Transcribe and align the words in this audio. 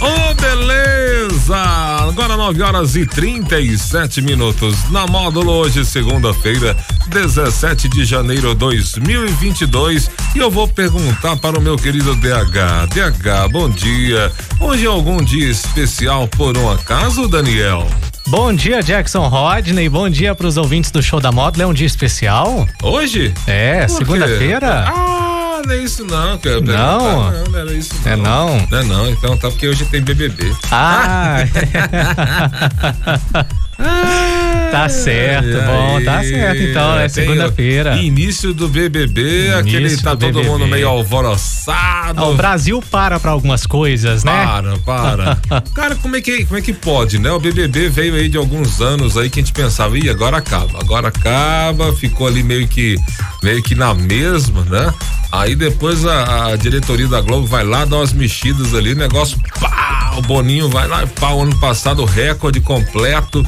Ô, 0.00 0.04
oh, 0.06 0.34
beleza! 0.34 1.56
Agora 1.56 2.36
9 2.36 2.62
horas 2.62 2.94
e 2.94 3.04
37 3.04 4.22
minutos. 4.22 4.88
Na 4.90 5.06
módulo 5.06 5.52
hoje, 5.52 5.84
segunda-feira, 5.84 6.76
17 7.08 7.88
de 7.88 8.04
janeiro 8.04 8.50
de 8.50 8.60
2022. 8.60 10.08
E 10.36 10.38
eu 10.38 10.50
vou 10.50 10.68
perguntar 10.68 11.36
para 11.38 11.58
o 11.58 11.60
meu 11.62 11.76
querido 11.76 12.14
DH. 12.14 12.86
DH, 12.94 13.50
bom 13.50 13.68
dia. 13.68 14.32
Hoje 14.60 14.86
é 14.86 14.88
algum 14.88 15.22
dia 15.22 15.50
especial 15.50 16.28
por 16.28 16.56
um 16.56 16.70
acaso, 16.70 17.26
Daniel? 17.26 17.84
Bom 18.28 18.52
dia, 18.52 18.82
Jackson 18.82 19.26
Rodney. 19.26 19.88
Bom 19.88 20.08
dia 20.08 20.34
para 20.34 20.46
os 20.46 20.56
ouvintes 20.56 20.90
do 20.90 21.02
Show 21.02 21.18
da 21.18 21.32
Módulo. 21.32 21.64
É 21.64 21.66
um 21.66 21.72
dia 21.72 21.86
especial? 21.86 22.68
Hoje? 22.82 23.32
É, 23.46 23.88
segunda-feira. 23.88 24.84
Ah, 24.86 25.27
não 25.68 25.74
é 25.74 25.78
isso 25.78 26.04
não, 26.04 26.38
cara. 26.38 26.60
Não? 26.60 27.30
Não, 27.30 27.44
não 27.44 27.58
era 27.58 27.72
isso 27.74 27.94
não. 28.02 28.12
É 28.12 28.16
não? 28.16 28.66
Não 28.70 28.78
é 28.78 28.84
não, 28.84 29.10
então 29.10 29.36
tá 29.36 29.50
porque 29.50 29.68
hoje 29.68 29.84
tem 29.84 30.00
BBB. 30.00 30.50
Ah! 30.70 31.40
tá 34.70 34.88
certo, 34.88 35.56
Ai, 35.58 35.66
bom, 35.66 36.04
tá 36.04 36.22
certo 36.22 36.62
então, 36.62 36.98
é 36.98 37.08
segunda-feira. 37.08 37.96
Início 37.96 38.52
do 38.52 38.68
BBB, 38.68 39.20
Início 39.20 39.58
aquele 39.58 39.96
tá 39.96 40.14
do 40.14 40.20
todo 40.20 40.34
BBB. 40.34 40.48
mundo 40.48 40.66
meio 40.66 40.88
alvoroçado. 40.88 42.20
Ah, 42.20 42.26
o 42.28 42.34
Brasil 42.34 42.82
para 42.90 43.18
para 43.18 43.30
algumas 43.30 43.66
coisas, 43.66 44.24
né? 44.24 44.44
Para, 44.44 44.78
para. 44.78 45.38
Cara, 45.74 45.94
como 45.96 46.16
é, 46.16 46.20
que, 46.20 46.44
como 46.44 46.58
é 46.58 46.62
que 46.62 46.72
pode, 46.72 47.18
né? 47.18 47.30
O 47.30 47.38
BBB 47.38 47.88
veio 47.88 48.14
aí 48.14 48.28
de 48.28 48.36
alguns 48.36 48.80
anos 48.80 49.16
aí 49.16 49.30
que 49.30 49.40
a 49.40 49.42
gente 49.42 49.52
pensava, 49.52 49.98
ih, 49.98 50.08
agora 50.08 50.38
acaba, 50.38 50.78
agora 50.80 51.08
acaba, 51.08 51.92
ficou 51.94 52.26
ali 52.26 52.42
meio 52.42 52.66
que, 52.68 52.96
meio 53.42 53.62
que 53.62 53.74
na 53.74 53.94
mesma, 53.94 54.62
né? 54.64 54.92
Aí 55.30 55.54
depois 55.54 56.06
a, 56.06 56.52
a 56.52 56.56
diretoria 56.56 57.06
da 57.06 57.20
Globo 57.20 57.46
vai 57.46 57.64
lá, 57.64 57.84
dá 57.84 57.96
umas 57.96 58.12
mexidas 58.12 58.74
ali, 58.74 58.94
negócio, 58.94 59.38
pá, 59.60 60.14
o 60.16 60.22
Boninho 60.22 60.68
vai 60.70 60.88
lá, 60.88 61.06
pá, 61.06 61.30
o 61.30 61.42
ano 61.42 61.54
passado 61.56 62.04
recorde 62.04 62.60
completo 62.60 63.46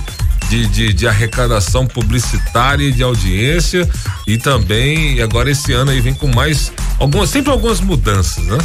de, 0.51 0.67
de, 0.67 0.93
de 0.93 1.07
arrecadação 1.07 1.87
publicitária 1.87 2.83
e 2.83 2.91
de 2.91 3.05
audiência 3.05 3.89
e 4.27 4.37
também, 4.37 5.23
agora 5.23 5.49
esse 5.49 5.73
ano 5.73 5.93
aí 5.93 6.01
vem 6.01 6.13
com 6.13 6.27
mais, 6.27 6.73
algumas, 6.99 7.31
sempre 7.31 7.53
algumas 7.53 7.81
mudanças, 7.81 8.45
né? 8.45 8.59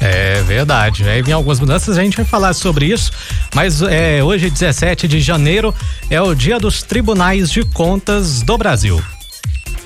É 0.00 0.42
verdade. 0.42 1.08
Aí 1.08 1.22
vem 1.22 1.34
algumas 1.34 1.58
mudanças, 1.58 1.98
a 1.98 2.02
gente 2.02 2.16
vai 2.16 2.24
falar 2.24 2.52
sobre 2.52 2.86
isso. 2.86 3.10
Mas 3.54 3.82
é, 3.82 4.22
hoje, 4.22 4.48
17 4.48 5.08
de 5.08 5.20
janeiro, 5.20 5.74
é 6.08 6.20
o 6.20 6.34
dia 6.34 6.58
dos 6.60 6.82
tribunais 6.82 7.50
de 7.50 7.64
contas 7.64 8.42
do 8.42 8.56
Brasil. 8.56 9.02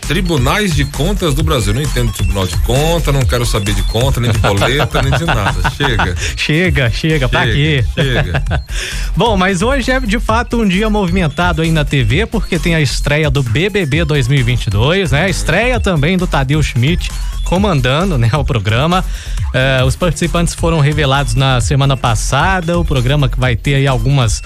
Tribunais 0.09 0.75
de 0.75 0.87
Contas 0.87 1.35
do 1.35 1.43
Brasil. 1.43 1.75
Não 1.75 1.83
entendo 1.83 2.11
Tribunal 2.11 2.47
de 2.47 2.57
Conta, 2.61 3.13
não 3.13 3.21
quero 3.21 3.45
saber 3.45 3.75
de 3.75 3.83
conta, 3.83 4.19
nem 4.19 4.33
de 4.33 4.39
boleta, 4.39 5.03
nem 5.03 5.13
de 5.13 5.25
nada. 5.27 5.55
Chega. 5.77 6.17
Chega, 6.35 6.91
chega, 6.91 7.29
pra 7.29 7.45
quê? 7.45 7.85
Chega. 7.95 8.43
Bom, 9.15 9.37
mas 9.37 9.61
hoje 9.61 9.91
é 9.91 10.01
de 10.01 10.19
fato 10.19 10.63
um 10.63 10.67
dia 10.67 10.89
movimentado 10.89 11.61
aí 11.61 11.71
na 11.71 11.85
TV, 11.85 12.25
porque 12.25 12.59
tem 12.59 12.75
a 12.75 12.81
estreia 12.81 13.31
do 13.31 13.43
BBB 13.43 14.07
2022, 14.07 15.13
né? 15.13 15.25
A 15.25 15.29
estreia 15.29 15.79
também 15.79 16.17
do 16.17 16.27
Tadeu 16.27 16.63
Schmidt 16.63 17.11
comandando, 17.45 18.17
né, 18.17 18.31
o 18.33 18.45
programa. 18.45 19.05
Eh, 19.53 19.83
os 19.85 19.95
participantes 19.95 20.55
foram 20.55 20.81
revelados 20.81 21.35
na 21.35 21.61
semana 21.61 21.99
passada. 21.99 22.79
O 22.79 22.85
programa 22.85 23.29
que 23.29 23.39
vai 23.39 23.57
ter 23.57 23.75
aí 23.75 23.87
algumas 23.87 24.43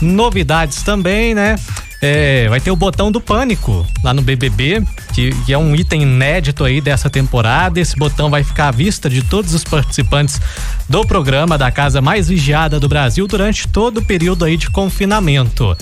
novidades 0.00 0.82
também, 0.82 1.34
né? 1.34 1.56
É, 2.02 2.46
vai 2.48 2.60
ter 2.60 2.70
o 2.70 2.76
botão 2.76 3.10
do 3.10 3.20
pânico 3.20 3.86
lá 4.04 4.12
no 4.12 4.20
BBB, 4.20 4.82
que, 5.14 5.30
que 5.44 5.52
é 5.52 5.58
um 5.58 5.74
item 5.74 6.02
inédito 6.02 6.62
aí 6.64 6.80
dessa 6.80 7.08
temporada. 7.08 7.80
Esse 7.80 7.96
botão 7.96 8.28
vai 8.28 8.44
ficar 8.44 8.68
à 8.68 8.70
vista 8.70 9.08
de 9.08 9.22
todos 9.22 9.54
os 9.54 9.64
participantes 9.64 10.40
do 10.88 11.04
programa 11.06 11.56
da 11.56 11.70
casa 11.70 12.00
mais 12.02 12.28
vigiada 12.28 12.78
do 12.78 12.88
Brasil 12.88 13.26
durante 13.26 13.66
todo 13.68 13.98
o 13.98 14.04
período 14.04 14.44
aí 14.44 14.56
de 14.56 14.68
confinamento. 14.70 15.76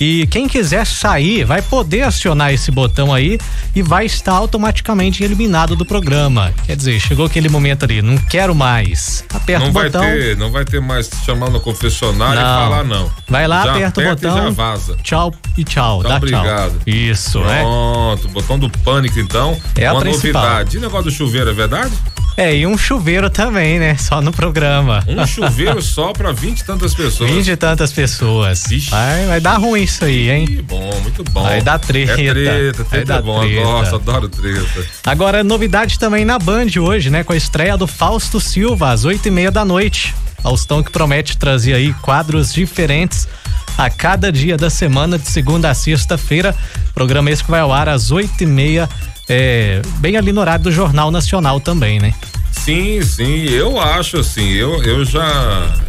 E 0.00 0.26
quem 0.26 0.48
quiser 0.48 0.84
sair 0.84 1.44
vai 1.44 1.62
poder 1.62 2.02
acionar 2.02 2.52
esse 2.52 2.70
botão 2.70 3.14
aí 3.14 3.38
e 3.74 3.80
vai 3.82 4.06
estar 4.06 4.32
automaticamente 4.32 5.22
eliminado 5.22 5.76
do 5.76 5.86
programa. 5.86 6.52
Quer 6.66 6.76
dizer, 6.76 6.98
chegou 7.00 7.26
aquele 7.26 7.48
momento 7.48 7.84
ali, 7.84 8.02
não 8.02 8.18
quero 8.18 8.54
mais. 8.54 9.24
Aperta 9.32 9.64
Não 9.64 9.70
o 9.70 9.72
vai, 9.72 9.84
botão. 9.84 10.02
ter, 10.02 10.36
não 10.36 10.50
vai 10.50 10.64
ter 10.64 10.80
mais 10.80 11.08
chamar 11.24 11.48
no 11.50 11.60
confessionário 11.60 12.40
e 12.40 12.42
Não. 12.42 12.58
falar 12.58 12.84
não. 12.84 13.10
Vai 13.28 13.46
lá, 13.46 13.64
Já 13.64 13.70
aperta 13.72 14.00
o 14.00 14.02
aperta 14.04 14.26
e 14.26 14.30
botão. 14.30 14.44
já 14.44 14.50
vaza. 14.50 14.96
Tchau 15.02 15.32
e 15.60 15.64
tchau. 15.64 16.02
Tá, 16.02 16.10
dá 16.10 16.16
obrigado. 16.16 16.70
tchau. 16.72 16.80
Isso, 16.86 17.40
né? 17.40 17.60
Pronto, 17.62 18.28
botão 18.28 18.58
do 18.58 18.70
pânico 18.70 19.18
então. 19.18 19.56
É 19.76 19.86
a 19.86 19.92
uma 19.92 20.00
principal. 20.00 20.42
novidade. 20.42 20.76
E 20.76 20.78
o 20.78 20.82
negócio 20.82 21.04
do 21.04 21.10
chuveiro, 21.10 21.50
é 21.50 21.52
verdade? 21.52 21.92
É, 22.36 22.56
e 22.56 22.66
um 22.66 22.78
chuveiro 22.78 23.28
também, 23.28 23.78
né? 23.78 23.96
Só 23.98 24.22
no 24.22 24.32
programa. 24.32 25.04
Um 25.06 25.24
chuveiro 25.28 25.82
só 25.82 26.12
pra 26.12 26.32
vinte 26.32 26.60
e 26.60 26.64
tantas 26.64 26.94
pessoas. 26.94 27.30
Vinte 27.30 27.50
e 27.50 27.56
tantas 27.56 27.92
pessoas. 27.92 28.64
Vixe. 28.66 28.90
Vai, 28.90 29.26
vai 29.26 29.40
dar 29.40 29.58
ruim 29.58 29.82
isso 29.82 30.04
aí, 30.04 30.30
hein? 30.30 30.46
Que 30.46 30.62
bom, 30.62 30.90
muito 31.02 31.22
bom. 31.24 31.42
Vai 31.42 31.60
dar 31.60 31.78
treta. 31.78 32.12
É 32.12 32.32
treta, 32.32 32.84
treta 32.84 33.14
é 33.14 33.22
bom. 33.22 33.40
treta. 33.40 33.62
Gosto, 33.62 33.94
adoro 33.96 34.28
treta. 34.28 34.86
Agora, 35.04 35.44
novidade 35.44 35.98
também 35.98 36.24
na 36.24 36.38
Band 36.38 36.68
hoje, 36.80 37.10
né? 37.10 37.22
Com 37.22 37.34
a 37.34 37.36
estreia 37.36 37.76
do 37.76 37.86
Fausto 37.86 38.40
Silva, 38.40 38.90
às 38.90 39.04
oito 39.04 39.28
e 39.28 39.30
meia 39.30 39.50
da 39.50 39.64
noite. 39.64 40.14
Faustão 40.42 40.82
que 40.82 40.90
promete 40.90 41.36
trazer 41.36 41.74
aí 41.74 41.92
quadros 42.00 42.54
diferentes 42.54 43.28
a 43.76 43.88
cada 43.90 44.30
dia 44.30 44.56
da 44.56 44.70
semana, 44.70 45.18
de 45.18 45.28
segunda 45.28 45.70
a 45.70 45.74
sexta-feira. 45.74 46.54
Programa 46.94 47.30
esse 47.30 47.42
que 47.44 47.50
vai 47.50 47.60
ao 47.60 47.72
ar 47.72 47.88
às 47.88 48.10
oito 48.10 48.42
e 48.42 48.46
meia, 48.46 48.88
é, 49.28 49.80
bem 49.98 50.16
ali 50.16 50.32
no 50.32 50.40
horário 50.40 50.64
do 50.64 50.72
Jornal 50.72 51.10
Nacional 51.10 51.60
também, 51.60 51.98
né? 51.98 52.12
Sim, 52.52 53.00
sim, 53.02 53.44
eu 53.44 53.80
acho 53.80 54.18
assim, 54.18 54.50
eu, 54.50 54.82
eu 54.82 55.04
já. 55.04 55.24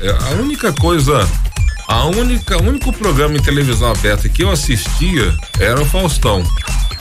é, 0.01 0.09
A 0.09 0.41
única 0.41 0.71
coisa. 0.73 1.27
A 1.87 2.05
única, 2.05 2.57
o 2.57 2.67
único 2.69 2.93
programa 2.93 3.35
em 3.35 3.41
televisão 3.41 3.91
aberta 3.91 4.29
que 4.29 4.43
eu 4.43 4.49
assistia 4.49 5.35
era 5.59 5.81
o 5.81 5.85
Faustão. 5.85 6.41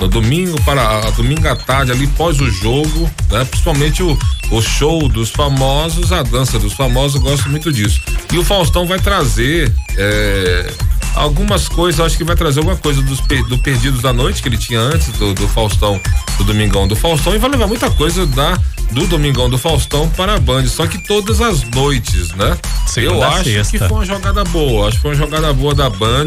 Domingo 0.08 0.60
para 0.62 1.06
a 1.06 1.10
domingo 1.10 1.46
à 1.48 1.56
tarde 1.56 1.92
ali 1.92 2.06
pós 2.06 2.40
o 2.40 2.50
jogo, 2.50 3.10
né? 3.30 3.44
Principalmente 3.44 4.02
o, 4.02 4.18
o 4.50 4.60
show 4.60 5.08
dos 5.08 5.30
famosos, 5.30 6.12
a 6.12 6.22
dança 6.22 6.58
dos 6.58 6.72
famosos, 6.72 7.16
eu 7.16 7.20
gosto 7.20 7.48
muito 7.48 7.72
disso. 7.72 8.00
E 8.32 8.38
o 8.38 8.44
Faustão 8.44 8.86
vai 8.86 8.98
trazer 8.98 9.72
é, 9.96 10.72
algumas 11.14 11.68
coisas, 11.68 12.00
acho 12.00 12.16
que 12.16 12.24
vai 12.24 12.36
trazer 12.36 12.60
alguma 12.60 12.76
coisa 12.76 13.02
dos 13.02 13.20
do 13.20 13.58
Perdidos 13.58 14.02
da 14.02 14.12
Noite 14.12 14.42
que 14.42 14.48
ele 14.48 14.58
tinha 14.58 14.80
antes 14.80 15.08
do, 15.12 15.34
do 15.34 15.48
Faustão, 15.48 16.00
do 16.38 16.44
Domingão 16.44 16.86
do 16.86 16.96
Faustão 16.96 17.34
e 17.34 17.38
vai 17.38 17.50
levar 17.50 17.66
muita 17.66 17.90
coisa 17.90 18.26
da 18.26 18.58
do 18.92 19.06
Domingão 19.06 19.48
do 19.48 19.56
Faustão 19.56 20.08
para 20.10 20.34
a 20.34 20.40
Band, 20.40 20.66
só 20.66 20.86
que 20.86 20.98
todas 20.98 21.40
as 21.40 21.62
noites, 21.62 22.32
né? 22.32 22.58
Segunda 22.86 23.14
eu 23.14 23.22
acho 23.22 23.44
sexta. 23.44 23.70
que 23.70 23.78
foi 23.78 23.98
uma 23.98 24.04
jogada 24.04 24.44
boa, 24.44 24.88
acho 24.88 24.96
que 24.96 25.02
foi 25.02 25.10
uma 25.12 25.16
jogada 25.16 25.52
boa 25.52 25.74
da 25.74 25.88
Band. 25.88 26.26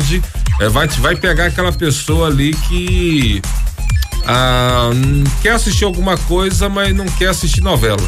É, 0.62 0.70
vai, 0.70 0.88
vai 0.88 1.16
pegar 1.16 1.48
aquela 1.48 1.72
pessoa 1.72 2.28
ali 2.28 2.54
que 2.54 3.42
ah, 4.26 4.90
quer 5.42 5.52
assistir 5.54 5.86
alguma 5.86 6.18
coisa, 6.18 6.70
mas 6.70 6.96
não 6.96 7.06
quer 7.06 7.30
assistir 7.30 7.62
novela. 7.62 8.02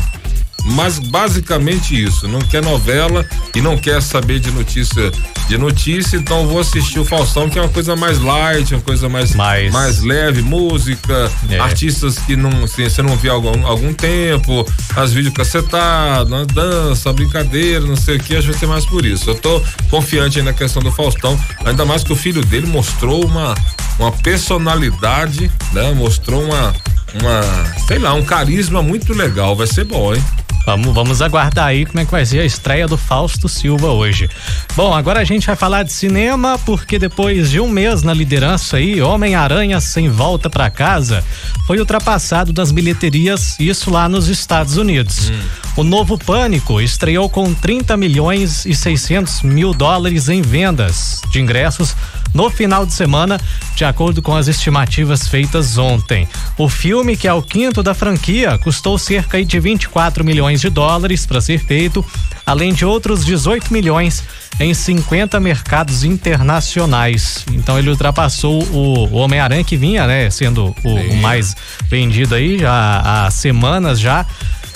Mas 0.67 0.97
basicamente 0.97 1.93
isso, 2.01 2.27
não 2.27 2.39
quer 2.39 2.59
novela 2.63 3.23
e 3.55 3.61
não 3.61 3.77
quer 3.77 4.01
saber 4.01 4.39
de 4.39 4.49
notícia 4.49 5.11
de 5.47 5.59
notícia, 5.59 6.17
então 6.17 6.47
vou 6.47 6.59
assistir 6.59 6.97
o 6.97 7.05
Faustão, 7.05 7.47
que 7.47 7.59
é 7.59 7.61
uma 7.61 7.69
coisa 7.69 7.95
mais 7.95 8.17
light, 8.19 8.73
uma 8.73 8.81
coisa 8.81 9.07
mais 9.07 9.35
Mais- 9.35 9.71
mais 9.71 10.01
leve, 10.01 10.41
música, 10.41 11.31
É. 11.51 11.59
artistas 11.59 12.17
que 12.17 12.35
não 12.35 12.63
assim, 12.63 12.89
você 12.89 13.03
não 13.03 13.15
viu 13.15 13.31
há 13.31 13.35
algum, 13.35 13.67
algum 13.67 13.93
tempo, 13.93 14.65
as 14.95 15.13
vídeos 15.13 15.35
cacetados, 15.35 16.31
uma 16.31 16.47
dança, 16.47 17.13
brincadeira, 17.13 17.81
não 17.85 17.95
sei 17.95 18.15
o 18.17 18.19
que, 18.19 18.33
acho 18.35 18.47
que 18.47 18.51
vai 18.53 18.59
ser 18.59 18.65
mais 18.65 18.85
por 18.87 19.05
isso. 19.05 19.29
Eu 19.29 19.35
tô 19.35 19.61
confiante 19.91 20.39
aí 20.39 20.43
na 20.45 20.51
questão 20.53 20.81
do 20.81 20.91
Faustão, 20.91 21.39
ainda 21.63 21.85
mais 21.85 22.03
que 22.03 22.11
o 22.11 22.15
filho 22.15 22.43
dele 22.43 22.65
mostrou 22.65 23.23
uma, 23.23 23.53
uma 23.99 24.11
personalidade, 24.11 25.51
né? 25.71 25.91
Mostrou 25.93 26.43
uma, 26.43 26.73
uma, 27.21 27.41
sei 27.87 27.99
lá, 27.99 28.13
um 28.13 28.23
carisma 28.23 28.81
muito 28.81 29.13
legal, 29.13 29.55
vai 29.55 29.67
ser 29.67 29.85
bom, 29.85 30.13
hein? 30.13 30.23
Vamos, 30.65 30.95
vamos 30.95 31.21
aguardar 31.21 31.67
aí 31.67 31.85
como 31.85 31.99
é 31.99 32.05
que 32.05 32.11
vai 32.11 32.25
ser 32.25 32.39
a 32.39 32.45
estreia 32.45 32.87
do 32.87 32.97
Fausto 32.97 33.47
Silva 33.47 33.87
hoje. 33.89 34.27
Bom, 34.75 34.95
agora 34.95 35.19
a 35.19 35.23
gente 35.23 35.45
vai 35.45 35.55
falar 35.55 35.83
de 35.83 35.93
cinema, 35.93 36.57
porque 36.65 36.97
depois 36.97 37.51
de 37.51 37.59
um 37.59 37.67
mês 37.67 38.01
na 38.01 38.13
liderança 38.13 38.77
aí, 38.77 38.99
Homem-Aranha 38.99 39.79
Sem 39.79 40.09
Volta 40.09 40.49
pra 40.49 40.71
Casa 40.71 41.23
foi 41.67 41.77
ultrapassado 41.77 42.51
das 42.51 42.71
bilheterias, 42.71 43.59
isso 43.59 43.91
lá 43.91 44.09
nos 44.09 44.27
Estados 44.27 44.75
Unidos. 44.75 45.31
O 45.77 45.83
novo 45.83 46.17
Pânico 46.17 46.79
estreou 46.79 47.29
com 47.29 47.53
30 47.53 47.97
milhões 47.97 48.65
e 48.65 48.73
600 48.73 49.41
mil 49.41 49.73
dólares 49.73 50.29
em 50.29 50.41
vendas 50.41 51.21
de 51.29 51.41
ingressos 51.41 51.93
no 52.33 52.49
final 52.49 52.85
de 52.85 52.93
semana, 52.93 53.39
de 53.75 53.83
acordo 53.83 54.21
com 54.21 54.33
as 54.33 54.47
estimativas 54.47 55.27
feitas 55.27 55.77
ontem. 55.77 56.27
O 56.57 56.69
filme, 56.69 57.17
que 57.17 57.27
é 57.27 57.33
o 57.33 57.41
quinto 57.41 57.83
da 57.83 57.93
franquia, 57.93 58.57
custou 58.57 58.97
cerca 58.97 59.43
de 59.43 59.59
24 59.59 60.23
milhões 60.23 60.61
de 60.61 60.69
dólares 60.69 61.25
para 61.25 61.41
ser 61.41 61.59
feito, 61.59 62.05
além 62.45 62.73
de 62.73 62.85
outros 62.85 63.25
18 63.25 63.71
milhões 63.71 64.23
em 64.59 64.73
50 64.73 65.39
mercados 65.41 66.05
internacionais. 66.05 67.45
Então 67.51 67.77
ele 67.77 67.89
ultrapassou 67.89 68.63
o, 68.63 69.13
Homem-Aranha 69.15 69.63
que 69.63 69.75
vinha, 69.75 70.07
né, 70.07 70.29
sendo 70.29 70.73
o, 70.83 70.89
o 70.89 71.15
mais 71.17 71.55
vendido 71.89 72.35
aí 72.35 72.59
já 72.59 73.01
há 73.25 73.31
semanas 73.31 73.99
já 73.99 74.25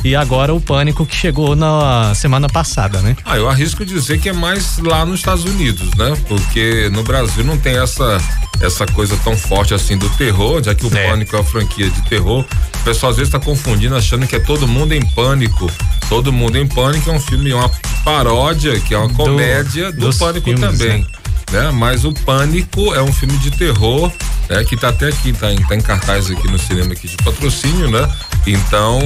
e 0.04 0.16
agora 0.16 0.54
o 0.54 0.62
pânico 0.62 1.06
que 1.06 1.16
chegou 1.16 1.56
na 1.56 2.14
semana 2.16 2.48
passada, 2.48 3.02
né? 3.02 3.16
Ah, 3.26 3.38
eu 3.38 3.50
arrisco 3.50 3.86
dizer 3.86 4.20
que 4.20 4.30
é 4.30 4.34
mais 4.34 4.78
lá 4.80 5.06
nos 5.06 5.20
Estados 5.20 5.44
Unidos, 5.44 5.90
né? 5.96 6.16
Porque 6.28 6.90
no 6.92 7.04
Brasil 7.04 7.44
não 7.44 7.58
tem 7.58 7.78
essa 7.78 8.18
essa 8.62 8.86
coisa 8.86 9.18
tão 9.24 9.38
forte 9.38 9.74
assim 9.74 9.98
do 9.98 10.10
terror, 10.12 10.62
já 10.62 10.76
que 10.76 10.86
o 10.86 10.98
é. 10.98 11.10
pânico 11.10 11.36
é 11.36 11.40
uma 11.40 11.46
franquia 11.46 11.90
de 11.90 12.02
terror. 12.10 12.46
O 12.82 12.84
pessoal 12.84 13.12
às 13.12 13.18
vezes 13.18 13.34
está 13.34 13.40
confundindo, 13.40 13.96
achando 13.96 14.28
que 14.28 14.36
é 14.36 14.40
todo 14.40 14.68
mundo 14.68 14.94
em 14.94 15.06
pânico. 15.06 15.72
Todo 16.10 16.34
mundo 16.34 16.58
em 16.58 16.68
pânico 16.68 17.10
é 17.10 17.14
um 17.14 17.20
filme, 17.20 17.54
uma 17.54 17.72
paródia, 18.04 18.80
que 18.80 18.94
é 18.94 18.98
uma 18.98 19.10
comédia 19.14 19.92
do, 19.92 20.10
do 20.10 20.18
pânico 20.18 20.46
filmes, 20.46 20.78
também. 20.78 21.00
Né? 21.00 21.08
né? 21.52 21.72
Mas 21.72 22.06
o 22.06 22.14
Pânico 22.14 22.94
é 22.94 23.02
um 23.02 23.12
filme 23.12 23.38
de 23.38 23.52
terror, 23.52 24.12
né? 24.50 24.64
Que 24.64 24.76
tá 24.76 24.90
até 24.90 25.08
aqui, 25.08 25.32
tá 25.32 25.52
em, 25.52 25.58
tá 25.58 25.76
em 25.76 25.82
cartaz 25.82 26.30
aqui 26.30 26.50
no 26.50 26.58
cinema 26.58 26.94
aqui 26.94 27.08
de 27.08 27.18
patrocínio, 27.18 27.90
né? 27.90 28.10
Então, 28.48 29.00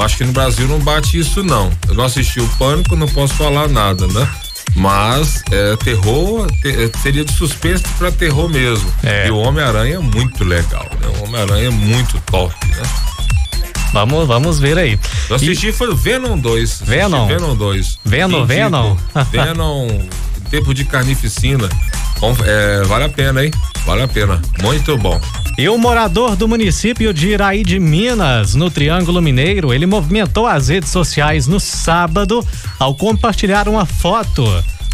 acho 0.00 0.18
que 0.18 0.24
no 0.24 0.32
Brasil 0.32 0.68
não 0.68 0.78
bate 0.78 1.18
isso 1.18 1.42
não. 1.42 1.70
Eu 1.88 1.94
não 1.94 2.04
assisti 2.04 2.40
o 2.40 2.48
Pânico, 2.50 2.94
não 2.96 3.08
posso 3.08 3.34
falar 3.34 3.68
nada, 3.68 4.06
né? 4.06 4.28
Mas 4.76 5.42
é, 5.50 5.76
terror 5.76 6.46
é, 6.64 6.90
seria 7.02 7.24
de 7.24 7.32
suspense 7.32 7.82
para 7.98 8.12
terror 8.12 8.48
mesmo. 8.48 8.92
É. 9.02 9.26
E 9.26 9.30
o 9.30 9.38
Homem-Aranha 9.38 9.96
é 9.96 9.98
muito 9.98 10.44
legal, 10.44 10.88
né? 11.00 11.08
O 11.18 11.24
Homem-Aranha 11.24 11.66
é 11.66 11.70
muito 11.70 12.20
top, 12.26 12.54
né? 12.66 12.82
Vamos, 13.92 14.28
vamos 14.28 14.60
ver 14.60 14.78
aí. 14.78 14.98
Eu 15.28 15.34
assisti 15.34 15.68
e... 15.68 15.72
foi 15.72 15.88
o 15.88 15.96
Venom 15.96 16.38
2. 16.38 16.82
Venom? 16.82 17.26
Venom 17.26 17.56
2. 17.56 17.98
Venom, 18.04 18.46
Venom? 18.46 18.96
Venom 19.32 20.08
tempo 20.50 20.74
de 20.74 20.84
carnificina. 20.84 21.68
É, 22.44 22.82
vale 22.84 23.04
a 23.04 23.08
pena, 23.08 23.44
hein? 23.44 23.50
Vale 23.84 24.02
a 24.02 24.08
pena. 24.08 24.40
Muito 24.62 24.96
bom. 24.96 25.20
E 25.58 25.68
o 25.68 25.76
morador 25.76 26.36
do 26.36 26.48
município 26.48 27.12
de 27.12 27.28
Iraí 27.28 27.62
de 27.62 27.78
Minas, 27.78 28.54
no 28.54 28.70
Triângulo 28.70 29.20
Mineiro, 29.20 29.74
ele 29.74 29.84
movimentou 29.84 30.46
as 30.46 30.68
redes 30.68 30.90
sociais 30.90 31.46
no 31.46 31.60
sábado 31.60 32.46
ao 32.78 32.94
compartilhar 32.94 33.68
uma 33.68 33.84
foto 33.84 34.44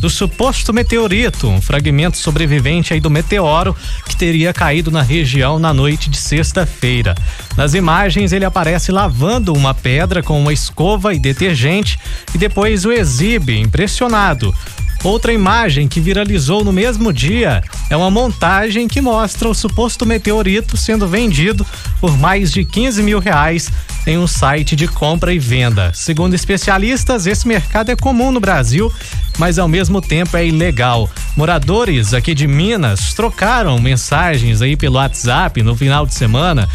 do 0.01 0.11
suposto 0.11 0.73
meteorito, 0.73 1.49
um 1.49 1.61
fragmento 1.61 2.19
sobrevivente 2.19 2.93
aí 2.93 3.01
do 3.01 3.11
meteoro 3.11 3.75
que 4.07 4.17
teria 4.17 4.53
caído 4.53 4.91
na 4.91 5.03
região 5.03 5.59
na 5.59 5.73
noite 5.73 6.11
de 6.11 6.19
sexta-feira. 6.19 7.15
Nas 7.57 7.75
imagens 7.75 8.33
ele 8.33 8.45
aparece 8.45 8.93
lavando 8.93 9.53
uma 9.53 9.73
pedra 9.73 10.23
com 10.23 10.39
uma 10.41 10.53
escova 10.53 11.15
e 11.15 11.19
detergente 11.19 11.99
e 12.35 12.39
depois 12.39 12.85
o 12.85 12.93
exibe, 12.93 13.59
impressionado. 13.59 14.55
Outra 15.05 15.33
imagem 15.33 15.87
que 15.87 16.01
viralizou 16.01 16.65
no 16.65 16.73
mesmo 16.73 17.13
dia 17.13 17.63
é 17.89 17.97
uma 17.97 18.11
montagem 18.11 18.89
que 18.89 19.01
mostra 19.01 19.49
o 19.49 19.55
suposto 19.55 20.05
meteorito 20.05 20.77
sendo 20.77 21.07
vendido 21.07 21.67
por 22.01 22.17
mais 22.19 22.51
de 22.53 22.65
15 22.65 23.03
mil 23.03 23.19
reais 23.19 23.71
em 24.07 24.17
um 24.17 24.27
site 24.27 24.77
de 24.77 24.87
compra 24.87 25.35
e 25.35 25.39
venda. 25.39 25.93
Segundo 25.93 26.35
especialistas, 26.35 27.27
esse 27.27 27.47
mercado 27.49 27.91
é 27.91 27.97
comum 27.97 28.31
no 28.31 28.41
Brasil, 28.41 28.93
mas 29.39 29.59
ao 29.59 29.69
mesmo 29.69 30.01
tempo 30.01 30.37
é 30.37 30.47
ilegal. 30.47 31.11
Moradores 31.37 32.15
aqui 32.15 32.35
de 32.35 32.47
Minas 32.47 33.13
trocaram 33.15 33.79
mensagens 33.81 34.63
aí 34.63 34.77
pelo 34.77 34.97
WhatsApp 34.97 35.63
no 35.63 35.77
final 35.77 36.07
de 36.07 36.15
semana 36.15 36.69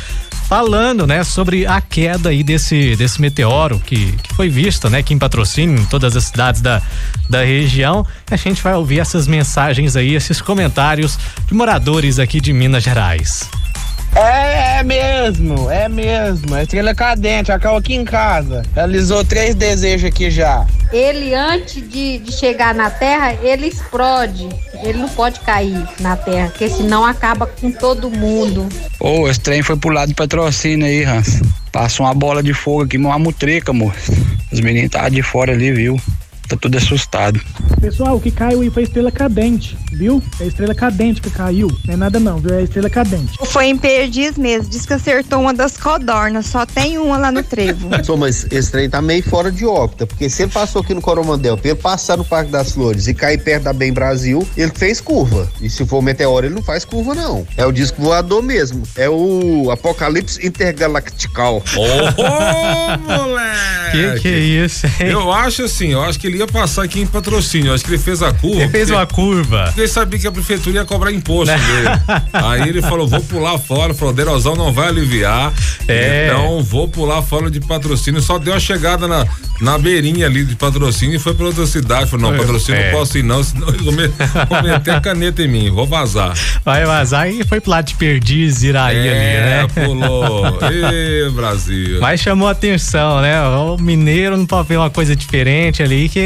falando, 0.51 1.07
né, 1.07 1.24
sobre 1.24 1.66
a 1.66 1.80
queda 1.80 2.28
aí 2.28 2.44
desse, 2.44 2.94
desse 2.98 3.22
meteoro 3.22 3.80
que, 3.80 4.12
que 4.18 4.34
foi 4.36 4.50
vista, 4.50 4.89
né, 4.89 4.98
aqui 4.98 5.13
em 5.13 5.18
patrocínio, 5.18 5.80
em 5.80 5.86
todas 5.86 6.13
as 6.13 6.25
cidades 6.25 6.60
da, 6.60 6.81
da 7.30 7.42
região. 7.42 8.06
A 8.30 8.36
gente 8.36 8.62
vai 8.62 8.74
ouvir 8.74 9.00
essas 9.00 9.27
mensagens 9.27 9.95
aí, 9.95 10.13
esses 10.13 10.42
comentários 10.42 11.18
de 11.48 11.54
moradores 11.54 12.19
aqui 12.19 12.42
de 12.42 12.51
Minas 12.51 12.84
Gerais. 12.84 13.50
É, 14.16 14.80
é 14.80 14.84
mesmo, 14.84 15.69
é 15.69 15.88
mesmo. 15.88 16.54
A 16.54 16.63
estrela 16.63 16.94
cadente, 16.94 17.52
acabou 17.52 17.80
aqui 17.80 17.96
em 17.96 18.04
casa. 18.04 18.63
Realizou 18.75 19.24
três 19.24 19.56
desejos 19.56 20.08
aqui 20.08 20.30
já. 20.30 20.66
Ele, 20.92 21.34
antes 21.34 21.88
de, 21.90 22.18
de 22.18 22.31
chegar 22.34 22.75
na 22.75 22.90
Terra, 22.90 23.34
ele 23.42 23.68
explode. 23.68 24.50
Ele 24.84 25.00
não 25.00 25.10
pode 25.10 25.40
cair 25.40 25.88
na 26.00 26.18
Terra, 26.18 26.50
porque 26.50 26.68
senão 26.68 27.06
acaba 27.06 27.48
com 27.48 27.72
todo 27.72 28.10
mundo. 28.10 28.68
Ô, 29.00 29.22
oh, 29.22 29.30
esse 29.30 29.40
trem 29.40 29.62
foi 29.62 29.78
pro 29.78 29.92
lado 29.92 30.10
de 30.10 30.16
patrocínio 30.16 30.86
aí, 30.86 31.04
Hans. 31.06 31.42
Passou 31.72 32.06
uma 32.06 32.13
bola 32.13 32.44
de 32.44 32.54
fogo 32.54 32.84
aqui, 32.84 32.98
uma 32.98 33.18
mutreca, 33.18 33.72
amor. 33.72 33.96
Os 34.52 34.60
meninos 34.60 34.88
estavam 34.88 35.10
de 35.10 35.22
fora 35.22 35.54
ali, 35.54 35.72
viu? 35.72 35.98
Tá 36.51 36.57
tudo 36.59 36.77
assustado. 36.77 37.39
Pessoal, 37.80 38.18
o 38.18 38.21
que 38.21 38.31
caiu 38.31 38.62
aí 38.62 38.69
foi 38.69 38.83
a 38.83 38.86
estrela 38.86 39.12
cadente, 39.12 39.77
viu? 39.92 40.21
É 40.39 40.44
a 40.44 40.48
estrela 40.48 40.75
cadente 40.75 41.21
que 41.21 41.30
caiu. 41.30 41.69
Não 41.86 41.94
é 41.94 41.98
nada 41.98 42.19
não, 42.19 42.38
viu? 42.38 42.53
É 42.53 42.59
a 42.59 42.62
estrela 42.62 42.89
cadente. 42.89 43.38
Foi 43.45 43.65
em 43.65 43.77
Perdiz 43.77 44.38
mesmo. 44.38 44.69
Diz 44.69 44.86
que 44.86 44.94
acertou 44.94 45.42
uma 45.42 45.53
das 45.53 45.77
codornas. 45.77 46.45
Só 46.48 46.65
tem 46.65 46.98
uma 46.98 47.18
lá 47.18 47.31
no 47.31 47.44
trevo. 47.44 47.89
Só, 48.03 48.18
mas 48.18 48.45
esse 48.51 48.71
trem 48.71 48.89
tá 48.89 49.01
meio 49.01 49.24
fora 49.24 49.51
de 49.51 49.65
órbita, 49.65 50.06
porque 50.06 50.30
se 50.30 50.44
ele 50.44 50.51
passou 50.51 50.81
aqui 50.81 50.94
no 50.94 51.01
Coromandel, 51.01 51.57
pra 51.57 51.71
ele 51.71 51.80
passar 51.80 52.18
no 52.18 52.25
Parque 52.25 52.51
das 52.51 52.71
Flores 52.74 53.07
e 53.07 53.13
cair 53.13 53.42
perto 53.42 53.63
da 53.63 53.74
Bem 53.74 53.94
Brasil, 53.94 54.48
ele 54.57 54.71
fez 54.75 55.00
curva. 55.00 55.50
E 55.62 55.69
se 55.69 55.86
for 55.86 56.01
meteoro, 56.01 56.45
ele 56.45 56.56
não 56.56 56.63
faz 56.63 56.83
curva, 56.83 57.15
não. 57.15 57.45
É 57.56 57.65
o 57.65 57.71
disco 57.71 58.01
voador 58.01 58.42
mesmo. 58.42 58.83
É 58.95 59.09
o 59.09 59.69
Apocalipse 59.71 60.45
Intergalactical. 60.45 61.57
Ô, 61.57 61.81
oh, 62.18 62.98
moleque! 63.00 63.71
Que 63.92 64.19
que 64.21 64.27
é 64.27 64.39
isso, 64.39 64.86
hein? 64.86 64.94
Eu 65.00 65.31
acho 65.31 65.63
assim, 65.63 65.89
eu 65.89 66.01
acho 66.01 66.19
que 66.19 66.27
ele 66.27 66.40
ia 66.41 66.47
passar 66.47 66.83
aqui 66.83 67.01
em 67.01 67.07
patrocínio. 67.07 67.73
Acho 67.73 67.83
que 67.83 67.91
ele 67.91 67.97
fez 67.97 68.21
a 68.21 68.33
curva. 68.33 68.61
Ele 68.61 68.69
fez 68.69 68.89
uma 68.89 69.05
curva. 69.05 69.73
Ele 69.77 69.88
sabia 69.88 70.19
que 70.19 70.27
a 70.27 70.31
prefeitura 70.31 70.77
ia 70.77 70.85
cobrar 70.85 71.11
imposto 71.11 71.53
dele. 71.53 71.88
Aí 72.33 72.67
ele 72.67 72.81
falou: 72.81 73.07
vou 73.07 73.21
pular 73.21 73.57
fora. 73.57 73.93
Falou: 73.93 74.13
Derosão 74.13 74.55
não 74.55 74.71
vai 74.71 74.88
aliviar. 74.88 75.53
É. 75.88 76.27
Então 76.27 76.61
vou 76.63 76.88
pular 76.88 77.21
fora 77.21 77.49
de 77.49 77.59
patrocínio. 77.59 78.21
Só 78.21 78.38
deu 78.38 78.53
a 78.53 78.59
chegada 78.59 79.07
na, 79.07 79.25
na 79.59 79.77
beirinha 79.77 80.25
ali 80.25 80.43
de 80.43 80.55
patrocínio 80.55 81.15
e 81.15 81.19
foi 81.19 81.33
pra 81.33 81.45
outra 81.45 81.65
cidade. 81.65 82.09
Falou: 82.09 82.31
não, 82.31 82.38
patrocínio 82.38 82.81
é. 82.81 82.91
não 82.91 82.99
posso 82.99 83.17
ir, 83.17 83.23
não, 83.23 83.43
senão 83.43 83.69
eles 83.69 83.81
vão, 83.85 84.63
meter 84.63 84.91
a 84.91 85.01
caneta 85.01 85.41
em 85.43 85.47
mim. 85.47 85.69
Vou 85.69 85.85
vazar. 85.85 86.33
Vai 86.65 86.85
vazar 86.85 87.29
e 87.29 87.43
foi 87.43 87.59
pro 87.59 87.71
lado 87.71 87.85
de 87.85 87.95
Perdiz, 87.95 88.63
Iraí 88.63 88.97
é, 88.97 89.09
ali, 89.09 89.77
né? 89.79 89.85
pulou. 89.85 90.60
Ê, 90.71 91.29
Brasil. 91.29 92.00
Mas 92.00 92.19
chamou 92.19 92.48
atenção, 92.48 93.21
né? 93.21 93.41
O 93.41 93.77
mineiro 93.77 94.38
não 94.38 94.45
pode 94.45 94.67
ver 94.67 94.77
uma 94.77 94.89
coisa 94.89 95.15
diferente 95.15 95.81
ali 95.83 96.10
que 96.10 96.21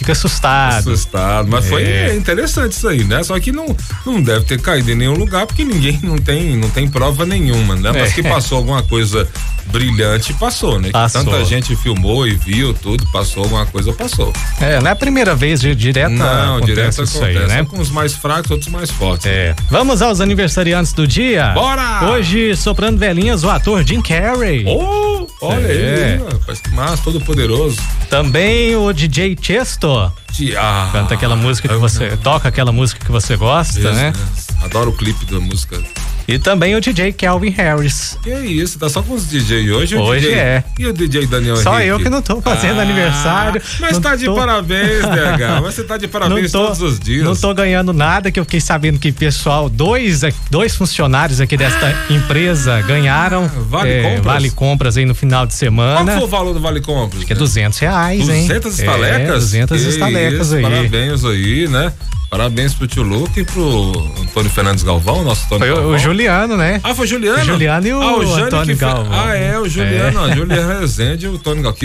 fica 0.00 0.12
assustado. 0.12 0.78
Assustado, 0.78 1.48
mas 1.48 1.66
é. 1.66 1.68
foi 1.68 2.16
interessante 2.16 2.72
isso 2.72 2.88
aí, 2.88 3.04
né? 3.04 3.22
Só 3.22 3.38
que 3.38 3.52
não, 3.52 3.76
não 4.04 4.20
deve 4.20 4.44
ter 4.46 4.60
caído 4.60 4.90
em 4.90 4.94
nenhum 4.94 5.14
lugar 5.14 5.46
porque 5.46 5.64
ninguém 5.64 6.00
não 6.02 6.16
tem, 6.16 6.56
não 6.56 6.70
tem 6.70 6.88
prova 6.88 7.26
nenhuma, 7.26 7.76
né? 7.76 7.92
Mas 7.92 8.10
é. 8.10 8.14
que 8.14 8.22
passou 8.22 8.58
alguma 8.58 8.82
coisa 8.82 9.28
brilhante, 9.66 10.32
passou, 10.34 10.80
né? 10.80 10.90
Passou. 10.90 11.22
Que 11.22 11.30
tanta 11.30 11.44
gente 11.44 11.76
filmou 11.76 12.26
e 12.26 12.34
viu 12.34 12.72
tudo, 12.74 13.06
passou 13.12 13.44
alguma 13.44 13.66
coisa, 13.66 13.92
passou. 13.92 14.32
É, 14.60 14.80
não 14.80 14.88
é 14.88 14.92
a 14.92 14.96
primeira 14.96 15.34
vez, 15.34 15.60
direta 15.60 16.08
Não, 16.08 16.56
acontece 16.56 16.74
direto 16.74 17.02
isso 17.02 17.18
acontece, 17.18 17.38
aí, 17.38 17.48
né? 17.48 17.64
com 17.64 17.78
os 17.78 17.90
mais 17.90 18.14
fracos, 18.14 18.50
outros 18.50 18.70
mais 18.70 18.90
fortes. 18.90 19.26
É. 19.26 19.54
Vamos 19.70 20.02
aos 20.02 20.20
aniversariantes 20.20 20.92
do 20.92 21.06
dia? 21.06 21.50
Bora! 21.50 22.10
Hoje, 22.10 22.56
soprando 22.56 22.98
velhinhas, 22.98 23.44
o 23.44 23.50
ator 23.50 23.86
Jim 23.86 24.00
Carrey. 24.00 24.64
Oh, 24.66 25.19
olha 25.40 25.66
é. 25.66 26.14
aí, 26.14 26.32
rapaz, 26.32 26.62
mas 26.72 27.00
todo 27.00 27.20
poderoso. 27.20 27.76
Também 28.08 28.76
o 28.76 28.92
DJ 28.92 29.36
Chesto. 29.40 30.12
Ah, 30.56 30.88
Canta 30.92 31.14
aquela 31.14 31.36
música 31.36 31.68
que 31.68 31.74
você. 31.76 32.16
Toca 32.16 32.48
aquela 32.48 32.72
música 32.72 33.04
que 33.04 33.10
você 33.10 33.36
gosta, 33.36 33.80
Deus, 33.80 33.94
né? 33.94 34.12
Deus. 34.12 34.64
Adoro 34.64 34.90
o 34.90 34.92
clipe 34.96 35.24
da 35.26 35.40
música. 35.40 35.82
E 36.30 36.38
também 36.38 36.76
o 36.76 36.80
DJ 36.80 37.12
Kelvin 37.12 37.50
Harris. 37.50 38.16
Que 38.22 38.30
é 38.30 38.46
isso, 38.46 38.78
tá 38.78 38.88
só 38.88 39.02
com 39.02 39.14
os 39.14 39.26
DJ 39.26 39.72
hoje? 39.72 39.96
Hoje 39.96 40.28
DJ, 40.28 40.38
é. 40.38 40.64
E 40.78 40.86
o 40.86 40.92
DJ 40.92 41.26
Daniel 41.26 41.56
Só 41.56 41.74
Henrique? 41.74 41.88
eu 41.88 41.98
que 41.98 42.08
não 42.08 42.22
tô 42.22 42.40
fazendo 42.40 42.78
ah, 42.78 42.82
aniversário. 42.82 43.60
Mas 43.80 43.98
tá 43.98 44.14
de 44.14 44.26
tô... 44.26 44.36
parabéns, 44.36 45.02
DH. 45.10 45.60
Mas 45.60 45.74
você 45.74 45.82
tá 45.82 45.96
de 45.96 46.06
parabéns 46.06 46.52
tô, 46.52 46.66
todos 46.66 46.80
os 46.82 47.00
dias. 47.00 47.24
Não 47.24 47.34
tô 47.34 47.52
ganhando 47.52 47.92
nada, 47.92 48.30
que 48.30 48.38
eu 48.38 48.44
fiquei 48.44 48.60
sabendo 48.60 49.00
que 49.00 49.10
pessoal, 49.10 49.68
dois, 49.68 50.22
dois 50.48 50.76
funcionários 50.76 51.40
aqui 51.40 51.56
desta 51.56 51.88
ah, 51.88 52.12
empresa 52.12 52.80
ganharam 52.82 53.48
vale, 53.68 53.90
é, 53.90 54.02
compras? 54.02 54.24
vale 54.24 54.50
compras 54.52 54.96
aí 54.96 55.04
no 55.04 55.16
final 55.16 55.44
de 55.46 55.54
semana. 55.54 56.04
Qual 56.04 56.18
foi 56.18 56.26
o 56.28 56.30
valor 56.30 56.54
do 56.54 56.60
Vale 56.60 56.80
Compras? 56.80 57.16
Acho 57.16 57.26
que 57.26 57.32
é 57.32 57.36
200 57.36 57.76
reais, 57.80 58.20
200 58.20 58.36
hein? 58.36 58.46
200 58.46 58.78
estalecas? 58.78 59.20
É, 59.20 59.66
200 59.66 59.82
estalecas 59.82 60.52
aí. 60.52 60.62
Parabéns 60.62 61.24
aí, 61.24 61.66
né? 61.66 61.92
Parabéns 62.30 62.74
pro 62.74 62.86
tio 62.86 63.02
Luca 63.02 63.40
e 63.40 63.44
pro 63.44 63.90
Antônio 64.22 64.48
Fernandes 64.50 64.84
Galvão, 64.84 65.24
nosso 65.24 65.44
Antônio 65.46 65.58
Foi 65.66 65.70
o, 65.72 65.74
Galvão. 65.74 65.94
o 65.94 65.98
Juliano, 65.98 66.56
né? 66.56 66.80
Ah, 66.84 66.94
foi 66.94 67.04
Juliano? 67.08 67.40
O 67.40 67.44
Juliano 67.44 67.86
e 67.88 67.92
o 67.92 68.00
ah, 68.00 68.40
Antônio 68.42 68.76
fe- 68.76 68.80
Galvão. 68.80 69.20
Ah, 69.20 69.34
é, 69.34 69.58
o 69.58 69.68
Juliano, 69.68 70.20
É. 70.28 70.30
a 70.30 70.36
Juliana 70.36 70.78
Rezende 70.78 71.26
e 71.26 71.28
o 71.28 71.34
Antônio 71.34 71.64
Galvão. 71.64 71.80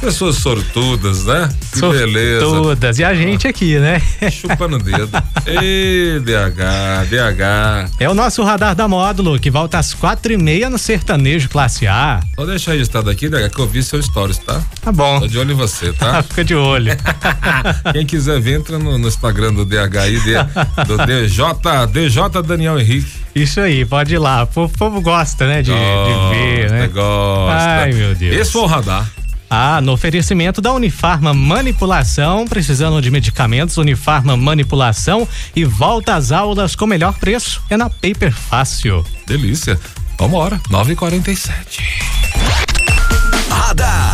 Pessoas 0.00 0.36
sortudas, 0.36 1.26
né? 1.26 1.50
Que 1.72 1.80
beleza. 1.80 2.46
Todas. 2.46 2.98
E 2.98 3.04
a 3.04 3.14
gente 3.14 3.46
aqui, 3.46 3.78
né? 3.78 4.00
Chupando 4.32 4.76
o 4.76 4.78
dedo. 4.82 5.10
Ei, 5.44 6.18
DH, 6.20 7.04
DH. 7.10 7.90
É 8.00 8.08
o 8.08 8.14
nosso 8.14 8.42
radar 8.42 8.74
da 8.74 8.88
módulo, 8.88 9.38
que 9.38 9.50
volta 9.50 9.78
às 9.78 9.92
quatro 9.92 10.32
e 10.32 10.38
meia 10.38 10.70
no 10.70 10.78
sertanejo 10.78 11.50
classe 11.50 11.86
A. 11.86 12.20
Vou 12.38 12.46
deixar 12.46 12.72
registrado 12.72 13.10
aqui, 13.10 13.28
DH, 13.28 13.50
que 13.54 13.60
eu 13.60 13.66
vi 13.66 13.82
seu 13.82 14.02
stories, 14.02 14.38
tá? 14.38 14.62
Tá 14.80 14.90
bom. 14.90 15.20
Tô 15.20 15.28
de 15.28 15.38
olho 15.38 15.52
em 15.52 15.54
você, 15.54 15.92
tá? 15.92 16.22
Fica 16.24 16.42
de 16.42 16.54
olho. 16.54 16.92
Quem 17.92 18.06
quiser 18.06 18.40
ver, 18.40 18.54
entra 18.54 18.78
no, 18.78 18.96
no 18.96 19.08
Instagram 19.08 19.52
do 19.52 19.73
DH 19.74 19.96
aí, 19.98 20.20
de- 20.20 20.84
do 20.86 20.96
DJ, 21.06 21.86
DJ 21.92 22.42
Daniel 22.46 22.78
Henrique. 22.78 23.10
Isso 23.34 23.60
aí, 23.60 23.84
pode 23.84 24.14
ir 24.14 24.18
lá. 24.18 24.44
O 24.44 24.46
povo, 24.46 24.72
povo 24.78 25.00
gosta, 25.00 25.46
né? 25.46 25.62
De, 25.62 25.72
de 25.72 26.34
ver, 26.34 26.70
né? 26.70 26.86
Gosta. 26.86 27.82
Ai, 27.82 27.92
meu 27.92 28.14
Deus. 28.14 28.36
Esse 28.36 28.52
foi 28.52 28.62
o 28.62 28.66
radar. 28.66 29.06
Ah, 29.50 29.80
no 29.80 29.92
oferecimento 29.92 30.60
da 30.60 30.72
Unifarma 30.72 31.32
Manipulação, 31.34 32.44
precisando 32.46 33.00
de 33.00 33.10
medicamentos, 33.10 33.76
Unifarma 33.76 34.36
Manipulação 34.36 35.28
e 35.54 35.64
volta 35.64 36.14
às 36.14 36.32
aulas 36.32 36.74
com 36.74 36.86
melhor 36.86 37.12
preço 37.14 37.62
é 37.70 37.76
na 37.76 37.88
Paper 37.90 38.32
Fácil. 38.32 39.04
Delícia. 39.26 39.78
Vambora, 40.18 40.60
9h47. 40.70 41.82
Radar. 43.50 44.13